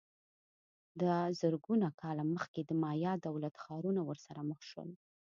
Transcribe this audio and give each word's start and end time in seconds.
دا 1.01 1.17
زرګونه 1.39 1.87
کاله 2.01 2.23
مخکې 2.33 2.61
د 2.65 2.71
مایا 2.83 3.13
دولت 3.27 3.53
ښارونه 3.63 4.01
ورسره 4.09 4.41
مخ 4.49 4.59
شول 4.69 4.89